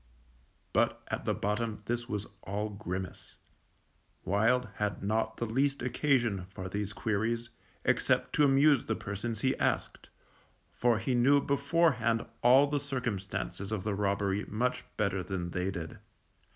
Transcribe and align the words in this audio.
But 0.73 0.99
at 1.09 1.25
the 1.25 1.35
bottom 1.35 1.83
this 1.85 2.09
was 2.09 2.25
all 2.41 2.69
grimace. 2.69 3.35
Wild 4.25 4.69
had 4.77 5.03
not 5.03 5.37
the 5.37 5.45
least 5.45 5.83
occasion 5.83 6.47
for 6.49 6.67
these 6.67 6.91
queries, 6.91 7.51
except 7.85 8.33
to 8.33 8.43
amuse 8.43 8.85
the 8.85 8.95
persons 8.95 9.41
he 9.41 9.55
asked, 9.59 10.09
for 10.73 10.97
he 10.97 11.13
knew 11.13 11.39
beforehand 11.39 12.25
all 12.41 12.65
the 12.65 12.79
circumstances 12.79 13.71
of 13.71 13.83
the 13.83 13.93
robbery 13.93 14.43
much 14.47 14.83
better 14.97 15.21
than 15.21 15.51
they 15.51 15.69
did. 15.69 15.99